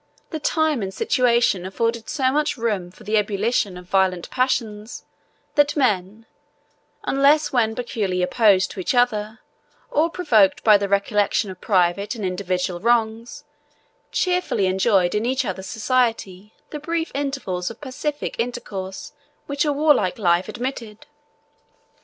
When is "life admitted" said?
20.17-21.05